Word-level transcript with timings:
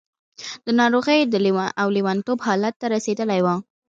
د 0.65 0.67
ناروغۍ 0.79 1.19
او 1.81 1.87
لېونتوب 1.95 2.39
حالت 2.47 2.73
ته 2.81 2.85
رسېدلې 2.95 3.39
وه. 3.45 3.55